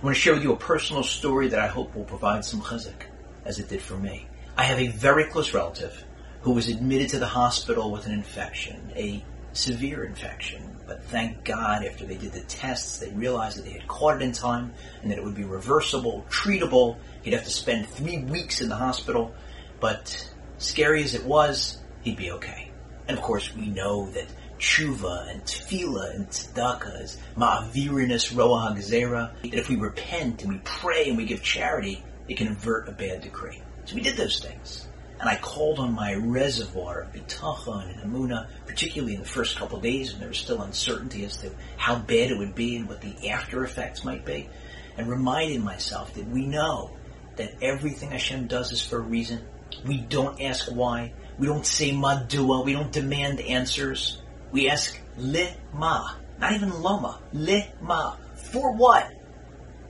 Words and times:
I 0.00 0.02
want 0.02 0.16
to 0.16 0.22
share 0.22 0.32
with 0.32 0.42
you 0.42 0.54
a 0.54 0.56
personal 0.56 1.02
story 1.02 1.48
that 1.48 1.58
I 1.58 1.66
hope 1.66 1.94
will 1.94 2.04
provide 2.04 2.42
some 2.42 2.62
chizuk, 2.62 3.02
as 3.44 3.58
it 3.58 3.68
did 3.68 3.82
for 3.82 3.98
me. 3.98 4.26
I 4.56 4.64
have 4.64 4.78
a 4.78 4.86
very 4.86 5.24
close 5.24 5.52
relative 5.52 6.06
who 6.40 6.52
was 6.52 6.68
admitted 6.68 7.10
to 7.10 7.18
the 7.18 7.26
hospital 7.26 7.90
with 7.90 8.06
an 8.06 8.12
infection, 8.12 8.92
a 8.96 9.22
severe 9.52 10.04
infection. 10.04 10.74
But 10.86 11.04
thank 11.04 11.44
God, 11.44 11.84
after 11.84 12.06
they 12.06 12.16
did 12.16 12.32
the 12.32 12.40
tests, 12.40 12.96
they 12.96 13.10
realized 13.10 13.58
that 13.58 13.66
they 13.66 13.72
had 13.72 13.86
caught 13.88 14.16
it 14.16 14.22
in 14.22 14.32
time 14.32 14.72
and 15.02 15.10
that 15.10 15.18
it 15.18 15.24
would 15.24 15.34
be 15.34 15.44
reversible, 15.44 16.24
treatable. 16.30 16.96
He'd 17.20 17.34
have 17.34 17.44
to 17.44 17.50
spend 17.50 17.86
three 17.86 18.24
weeks 18.24 18.62
in 18.62 18.70
the 18.70 18.76
hospital, 18.76 19.34
but 19.80 20.32
scary 20.56 21.02
as 21.02 21.12
it 21.12 21.26
was, 21.26 21.76
he'd 22.00 22.16
be 22.16 22.30
okay. 22.32 22.72
And 23.06 23.18
of 23.18 23.22
course, 23.22 23.54
we 23.54 23.66
know 23.66 24.10
that 24.12 24.28
tshuva 24.60 25.30
and 25.30 25.42
tefillah 25.42 26.14
and 26.14 26.28
tzedakah 26.28 27.02
is 27.02 27.16
ma'avirin 27.36 28.12
es 28.12 28.30
ro'a. 28.32 28.74
That 28.74 29.54
if 29.54 29.68
we 29.68 29.76
repent 29.76 30.42
and 30.42 30.52
we 30.52 30.60
pray 30.62 31.08
and 31.08 31.16
we 31.16 31.24
give 31.24 31.42
charity, 31.42 32.04
it 32.28 32.36
can 32.36 32.48
avert 32.48 32.88
a 32.88 32.92
bad 32.92 33.22
decree. 33.22 33.62
So 33.86 33.94
we 33.96 34.02
did 34.02 34.16
those 34.16 34.40
things. 34.40 34.86
And 35.18 35.28
I 35.28 35.36
called 35.36 35.78
on 35.78 35.92
my 35.92 36.14
reservoir 36.14 37.02
of 37.02 37.12
bitachon 37.12 38.02
and 38.02 38.12
emunah, 38.12 38.48
particularly 38.66 39.14
in 39.14 39.20
the 39.20 39.26
first 39.26 39.56
couple 39.56 39.76
of 39.76 39.82
days 39.82 40.12
when 40.12 40.20
there 40.20 40.28
was 40.28 40.38
still 40.38 40.62
uncertainty 40.62 41.24
as 41.24 41.36
to 41.38 41.50
how 41.76 41.96
bad 41.96 42.30
it 42.30 42.38
would 42.38 42.54
be 42.54 42.76
and 42.76 42.88
what 42.88 43.02
the 43.02 43.28
after 43.28 43.64
effects 43.64 44.02
might 44.02 44.24
be, 44.24 44.48
and 44.96 45.08
reminded 45.08 45.62
myself 45.62 46.14
that 46.14 46.26
we 46.26 46.46
know 46.46 46.90
that 47.36 47.54
everything 47.60 48.12
Hashem 48.12 48.46
does 48.46 48.72
is 48.72 48.82
for 48.82 48.96
a 48.96 49.02
reason. 49.02 49.44
We 49.86 49.98
don't 49.98 50.40
ask 50.40 50.70
why. 50.70 51.12
We 51.38 51.46
don't 51.46 51.66
say 51.66 51.92
madua. 51.92 52.64
We 52.64 52.72
don't 52.72 52.92
demand 52.92 53.40
answers. 53.40 54.22
We 54.52 54.68
ask 54.68 54.98
le 55.16 55.48
ma, 55.72 56.14
not 56.38 56.52
even 56.52 56.82
loma, 56.82 57.20
le 57.32 57.62
ma. 57.80 58.16
For 58.34 58.72
what? 58.72 59.12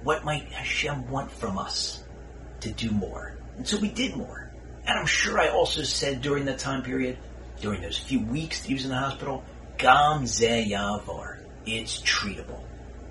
What 0.03 0.25
might 0.25 0.45
Hashem 0.53 1.11
want 1.11 1.31
from 1.31 1.59
us 1.59 2.03
to 2.61 2.71
do 2.71 2.91
more? 2.91 3.37
And 3.57 3.67
so 3.67 3.79
we 3.79 3.89
did 3.89 4.17
more. 4.17 4.51
And 4.87 4.99
I'm 4.99 5.07
sure 5.07 5.39
I 5.41 5.49
also 5.49 5.83
said 5.83 6.23
during 6.23 6.47
that 6.47 6.59
time 6.59 6.83
period, 6.83 7.19
during 7.61 7.83
those 7.83 7.99
few 7.99 8.21
weeks 8.21 8.61
that 8.61 8.69
he 8.69 8.75
was 8.75 8.85
in 8.85 8.91
the 8.91 8.99
hospital, 8.99 9.45
Gam 9.79 10.25
yavar. 10.25 11.39
It's 11.67 12.01
treatable. 12.01 12.63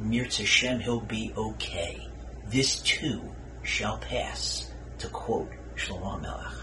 Mirz 0.01 0.37
Hashem, 0.37 0.79
he'll 0.79 1.01
be 1.01 1.33
okay. 1.35 2.07
This 2.47 2.79
too 2.81 3.21
shall 3.63 3.97
pass, 3.97 4.71
to 4.99 5.07
quote 5.07 5.51
Shlomo 5.75 6.21
Melech. 6.21 6.53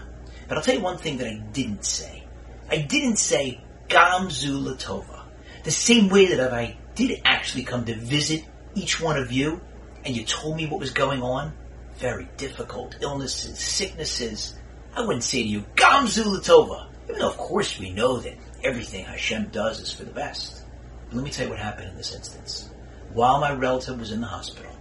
But 0.47 0.57
I'll 0.57 0.63
tell 0.63 0.75
you 0.75 0.81
one 0.81 0.97
thing 0.97 1.17
that 1.17 1.27
I 1.27 1.37
didn't 1.53 1.85
say. 1.85 2.23
I 2.69 2.77
didn't 2.77 3.17
say 3.17 3.61
Gamzu 3.87 4.61
Latova. 4.63 5.21
The 5.63 5.71
same 5.71 6.09
way 6.09 6.35
that 6.35 6.53
I 6.53 6.77
did 6.95 7.21
actually 7.23 7.63
come 7.63 7.85
to 7.85 7.95
visit 7.95 8.43
each 8.75 8.99
one 8.99 9.17
of 9.17 9.31
you 9.31 9.61
and 10.03 10.15
you 10.15 10.23
told 10.23 10.55
me 10.57 10.67
what 10.67 10.79
was 10.79 10.91
going 10.91 11.21
on, 11.21 11.53
very 11.97 12.27
difficult 12.37 12.97
illnesses, 13.01 13.59
sicknesses, 13.59 14.55
I 14.95 15.01
wouldn't 15.01 15.23
say 15.23 15.43
to 15.43 15.47
you, 15.47 15.61
Gamzu 15.75 16.23
Latova. 16.23 16.89
Even 17.05 17.19
though 17.19 17.29
of 17.29 17.37
course 17.37 17.79
we 17.79 17.91
know 17.91 18.17
that 18.17 18.35
everything 18.63 19.05
Hashem 19.05 19.49
does 19.49 19.79
is 19.79 19.93
for 19.93 20.03
the 20.03 20.11
best. 20.11 20.63
But 21.07 21.15
let 21.15 21.23
me 21.23 21.31
tell 21.31 21.45
you 21.45 21.51
what 21.51 21.59
happened 21.59 21.89
in 21.89 21.95
this 21.95 22.13
instance. 22.13 22.69
While 23.13 23.39
my 23.39 23.53
relative 23.53 23.99
was 23.99 24.11
in 24.11 24.19
the 24.19 24.27
hospital, 24.27 24.71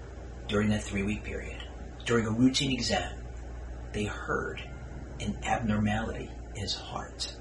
during 0.49 0.71
that 0.71 0.83
three 0.83 1.05
week 1.05 1.23
period, 1.23 1.63
during 2.05 2.27
a 2.27 2.31
routine 2.31 2.73
exam, 2.73 3.13
they 3.93 4.05
heard 4.05 4.63
an 5.21 5.39
abnormality 5.45 6.31
in 6.55 6.61
his 6.61 6.75
heart 6.75 7.37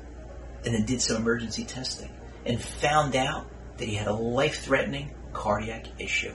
and 0.65 0.73
then 0.73 0.85
did 0.85 1.01
some 1.01 1.17
emergency 1.17 1.63
testing 1.63 2.09
and 2.45 2.61
found 2.61 3.15
out 3.15 3.47
that 3.77 3.87
he 3.87 3.95
had 3.95 4.07
a 4.07 4.13
life 4.13 4.63
threatening 4.63 5.13
cardiac 5.33 5.87
issue 5.99 6.33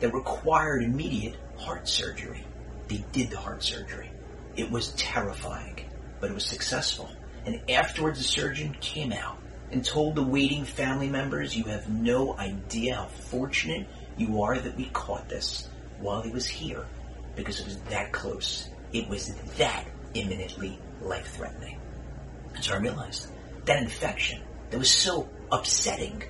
that 0.00 0.12
required 0.14 0.82
immediate 0.82 1.36
heart 1.56 1.88
surgery. 1.88 2.44
They 2.88 3.04
did 3.12 3.30
the 3.30 3.38
heart 3.38 3.62
surgery. 3.62 4.10
It 4.56 4.70
was 4.70 4.92
terrifying, 4.92 5.80
but 6.20 6.30
it 6.30 6.34
was 6.34 6.44
successful. 6.44 7.10
And 7.46 7.60
afterwards, 7.70 8.18
the 8.18 8.24
surgeon 8.24 8.76
came 8.80 9.12
out 9.12 9.38
and 9.70 9.84
told 9.84 10.14
the 10.14 10.22
waiting 10.22 10.64
family 10.64 11.08
members, 11.08 11.56
You 11.56 11.64
have 11.64 11.88
no 11.88 12.36
idea 12.36 12.96
how 12.96 13.06
fortunate 13.06 13.86
you 14.16 14.42
are 14.42 14.58
that 14.58 14.76
we 14.76 14.86
caught 14.86 15.28
this 15.28 15.68
while 15.98 16.22
he 16.22 16.30
was 16.30 16.46
here 16.46 16.86
because 17.34 17.60
it 17.60 17.66
was 17.66 17.76
that 17.90 18.12
close. 18.12 18.68
It 18.92 19.08
was 19.08 19.34
that 19.58 19.86
imminently 20.14 20.78
life 21.00 21.34
threatening. 21.34 21.78
And 22.54 22.62
so 22.62 22.74
I 22.74 22.78
realized 22.78 23.28
that 23.66 23.82
infection 23.82 24.42
that 24.70 24.78
was 24.78 24.90
so 24.90 25.28
upsetting 25.50 26.22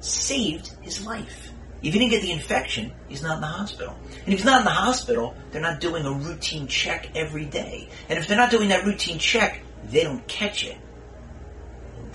saved 0.00 0.72
his 0.80 1.04
life. 1.04 1.52
If 1.82 1.94
he 1.94 1.98
didn't 1.98 2.10
get 2.10 2.22
the 2.22 2.32
infection, 2.32 2.92
he's 3.08 3.22
not 3.22 3.36
in 3.36 3.40
the 3.40 3.46
hospital. 3.46 3.96
And 4.24 4.34
if 4.34 4.40
he's 4.40 4.44
not 4.44 4.60
in 4.60 4.64
the 4.64 4.70
hospital, 4.70 5.34
they're 5.50 5.62
not 5.62 5.80
doing 5.80 6.04
a 6.04 6.12
routine 6.12 6.66
check 6.66 7.10
every 7.14 7.46
day. 7.46 7.88
And 8.08 8.18
if 8.18 8.28
they're 8.28 8.36
not 8.36 8.50
doing 8.50 8.68
that 8.68 8.84
routine 8.84 9.18
check, 9.18 9.62
they 9.84 10.04
don't 10.04 10.26
catch 10.28 10.64
it. 10.64 10.76
And 11.96 12.10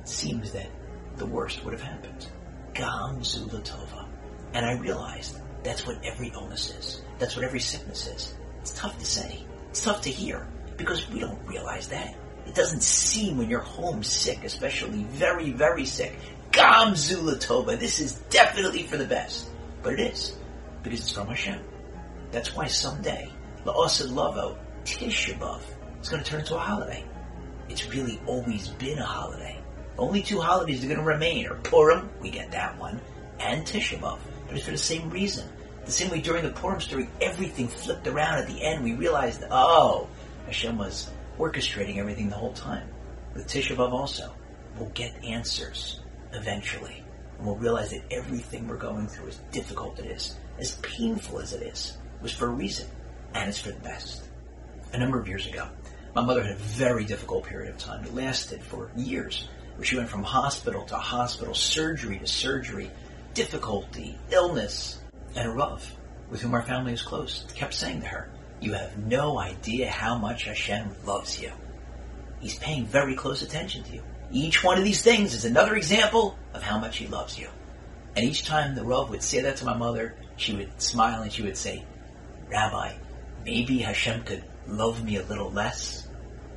it 0.00 0.08
seems 0.08 0.52
that 0.52 0.68
the 1.16 1.26
worst 1.26 1.64
would 1.64 1.72
have 1.72 1.82
happened. 1.82 2.26
Gam 2.74 3.20
Zulatova. 3.20 4.06
And 4.52 4.66
I 4.66 4.74
realized 4.74 5.38
that's 5.62 5.86
what 5.86 6.04
every 6.04 6.28
illness 6.28 6.74
is. 6.78 7.02
That's 7.18 7.34
what 7.34 7.44
every 7.44 7.60
sickness 7.60 8.06
is. 8.06 8.34
It's 8.60 8.74
tough 8.74 8.98
to 8.98 9.06
say. 9.06 9.42
It's 9.70 9.82
tough 9.82 10.02
to 10.02 10.10
hear 10.10 10.46
because 10.76 11.08
we 11.10 11.18
don't 11.18 11.38
realize 11.46 11.88
that. 11.88 12.14
It 12.46 12.54
doesn't 12.54 12.82
seem 12.82 13.38
when 13.38 13.50
you're 13.50 13.60
homesick, 13.60 14.44
especially 14.44 15.04
very, 15.04 15.50
very 15.50 15.84
sick. 15.84 16.16
Gam 16.52 16.94
Zulatova. 16.94 17.78
This 17.78 18.00
is 18.00 18.12
definitely 18.30 18.84
for 18.84 18.96
the 18.96 19.04
best. 19.04 19.48
But 19.82 19.94
it 19.94 20.00
is. 20.00 20.36
Because 20.82 21.00
it's 21.00 21.12
from 21.12 21.28
Hashem. 21.28 21.60
That's 22.30 22.54
why 22.54 22.66
someday, 22.66 23.30
La'asad 23.64 24.12
Lavo, 24.12 24.58
Tisha 24.84 25.38
B'Av, 25.38 25.60
is 26.00 26.08
going 26.08 26.22
to 26.22 26.30
turn 26.30 26.40
into 26.40 26.56
a 26.56 26.58
holiday. 26.58 27.04
It's 27.68 27.88
really 27.92 28.20
always 28.26 28.68
been 28.68 28.98
a 28.98 29.04
holiday. 29.04 29.60
Only 29.98 30.22
two 30.22 30.40
holidays 30.40 30.84
are 30.84 30.88
going 30.88 31.00
to 31.00 31.04
remain 31.04 31.46
are 31.46 31.56
Purim, 31.56 32.08
we 32.20 32.30
get 32.30 32.52
that 32.52 32.78
one, 32.78 33.00
and 33.40 33.66
Tisha. 33.66 34.00
But 34.00 34.18
it's 34.50 34.64
for 34.64 34.70
the 34.70 34.78
same 34.78 35.10
reason. 35.10 35.48
The 35.84 35.92
same 35.92 36.10
way 36.10 36.20
during 36.20 36.42
the 36.42 36.50
Purim 36.50 36.80
story, 36.80 37.08
everything 37.20 37.68
flipped 37.68 38.06
around 38.06 38.38
at 38.38 38.48
the 38.48 38.62
end. 38.62 38.84
We 38.84 38.94
realized, 38.94 39.44
oh, 39.50 40.08
Hashem 40.46 40.78
was 40.78 41.10
orchestrating 41.38 41.98
everything 41.98 42.28
the 42.28 42.36
whole 42.36 42.52
time. 42.52 42.88
With 43.34 43.46
Tisha 43.48 43.76
B'Av 43.76 43.92
also, 43.92 44.32
we'll 44.78 44.88
get 44.90 45.24
answers 45.24 46.00
eventually. 46.32 47.02
And 47.38 47.46
we'll 47.46 47.56
realize 47.56 47.90
that 47.90 48.02
everything 48.10 48.66
we're 48.66 48.76
going 48.76 49.08
through, 49.08 49.28
as 49.28 49.36
difficult 49.52 49.98
it 49.98 50.06
is, 50.06 50.36
as 50.58 50.76
painful 50.76 51.40
as 51.40 51.52
it 51.52 51.62
is, 51.62 51.96
was 52.22 52.32
for 52.32 52.46
a 52.46 52.50
reason. 52.50 52.88
And 53.34 53.48
it's 53.48 53.58
for 53.58 53.70
the 53.70 53.80
best. 53.80 54.22
A 54.92 54.98
number 54.98 55.20
of 55.20 55.28
years 55.28 55.46
ago, 55.46 55.68
my 56.14 56.22
mother 56.22 56.42
had 56.42 56.52
a 56.52 56.58
very 56.58 57.04
difficult 57.04 57.44
period 57.44 57.74
of 57.74 57.78
time. 57.78 58.04
It 58.04 58.14
lasted 58.14 58.62
for 58.62 58.90
years, 58.96 59.48
where 59.76 59.84
she 59.84 59.96
went 59.96 60.08
from 60.08 60.22
hospital 60.22 60.84
to 60.86 60.96
hospital, 60.96 61.52
surgery 61.52 62.18
to 62.18 62.26
surgery, 62.26 62.90
difficulty, 63.34 64.18
illness, 64.30 64.98
and 65.34 65.46
a 65.46 65.50
Rav, 65.50 65.94
with 66.30 66.40
whom 66.40 66.54
our 66.54 66.62
family 66.62 66.94
is 66.94 67.02
close, 67.02 67.44
kept 67.54 67.74
saying 67.74 68.00
to 68.00 68.06
her, 68.06 68.30
you 68.60 68.72
have 68.72 68.96
no 68.98 69.38
idea 69.38 69.90
how 69.90 70.16
much 70.16 70.44
Hashem 70.44 70.94
loves 71.04 71.40
you. 71.40 71.52
He's 72.40 72.58
paying 72.58 72.86
very 72.86 73.14
close 73.14 73.42
attention 73.42 73.82
to 73.84 73.94
you. 73.94 74.02
Each 74.30 74.64
one 74.64 74.78
of 74.78 74.84
these 74.84 75.02
things 75.02 75.34
is 75.34 75.44
another 75.44 75.76
example 75.76 76.36
of 76.54 76.62
how 76.62 76.78
much 76.78 76.96
he 76.98 77.06
loves 77.06 77.38
you. 77.38 77.48
And 78.16 78.24
each 78.24 78.44
time 78.44 78.74
the 78.74 78.84
Rav 78.84 79.10
would 79.10 79.22
say 79.22 79.42
that 79.42 79.56
to 79.58 79.64
my 79.64 79.76
mother, 79.76 80.14
she 80.36 80.54
would 80.54 80.80
smile 80.80 81.22
and 81.22 81.32
she 81.32 81.42
would 81.42 81.56
say, 81.56 81.84
Rabbi, 82.48 82.94
maybe 83.44 83.78
Hashem 83.78 84.24
could 84.24 84.44
love 84.66 85.04
me 85.04 85.16
a 85.16 85.22
little 85.22 85.50
less. 85.50 86.06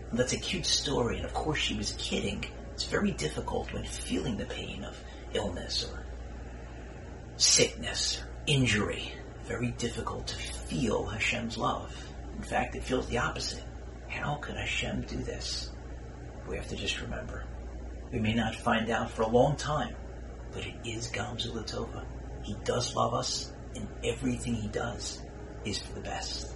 And 0.09 0.19
that's 0.19 0.33
a 0.33 0.37
cute 0.37 0.65
story, 0.65 1.17
and 1.17 1.25
of 1.25 1.33
course 1.33 1.59
she 1.59 1.75
was 1.75 1.95
kidding. 1.97 2.43
It's 2.73 2.85
very 2.85 3.11
difficult 3.11 3.73
when 3.73 3.83
feeling 3.83 4.37
the 4.37 4.45
pain 4.45 4.83
of 4.83 4.97
illness 5.33 5.85
or 5.91 6.03
sickness 7.37 8.19
or 8.19 8.27
injury. 8.47 9.13
Very 9.49 9.71
difficult 9.71 10.27
to 10.27 10.35
feel 10.35 11.07
Hashem's 11.07 11.57
love. 11.57 11.91
In 12.37 12.43
fact, 12.43 12.75
it 12.75 12.83
feels 12.83 13.07
the 13.07 13.17
opposite. 13.17 13.63
How 14.07 14.35
could 14.35 14.55
Hashem 14.55 15.01
do 15.01 15.17
this? 15.17 15.71
We 16.47 16.55
have 16.55 16.67
to 16.67 16.75
just 16.75 17.01
remember. 17.01 17.45
We 18.11 18.19
may 18.19 18.35
not 18.35 18.53
find 18.53 18.91
out 18.91 19.09
for 19.09 19.23
a 19.23 19.27
long 19.27 19.55
time, 19.55 19.95
but 20.53 20.67
it 20.67 20.75
is 20.85 21.11
Gamzu 21.11 21.51
Latova. 21.53 22.05
He 22.43 22.57
does 22.63 22.95
love 22.95 23.15
us, 23.15 23.51
and 23.73 23.87
everything 24.03 24.53
he 24.53 24.67
does 24.67 25.19
is 25.65 25.79
for 25.79 25.93
the 25.93 26.01
best. 26.01 26.53